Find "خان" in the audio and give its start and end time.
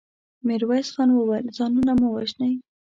0.93-1.09